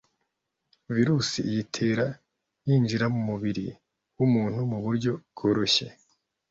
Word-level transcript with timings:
virusi 0.95 1.39
iyitera 1.49 2.05
yinjira 2.67 3.05
mu 3.13 3.21
mubiri 3.29 3.65
w’umuntu 4.17 4.59
muburyo 4.71 5.11
bworoshye 5.33 5.87